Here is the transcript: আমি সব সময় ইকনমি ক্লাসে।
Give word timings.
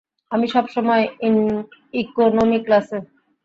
আমি 0.31 0.45
সব 0.47 0.65
সময় 0.75 1.03
ইকনমি 1.93 2.59
ক্লাসে। 2.65 2.97